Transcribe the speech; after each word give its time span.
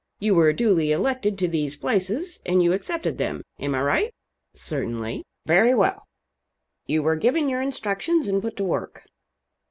You 0.17 0.33
were 0.33 0.51
duly 0.51 0.91
elected 0.91 1.37
to 1.37 1.47
these 1.47 1.75
places, 1.75 2.41
and 2.43 2.63
you 2.63 2.73
accepted 2.73 3.19
them. 3.19 3.43
Am 3.59 3.75
I 3.75 3.81
right?" 3.83 4.13
"Certainly." 4.51 5.23
"Very 5.45 5.75
well. 5.75 6.07
You 6.87 7.03
were 7.03 7.15
given 7.15 7.47
your 7.47 7.61
instructions 7.61 8.27
and 8.27 8.41
put 8.41 8.57
to 8.57 8.63
work. 8.63 9.03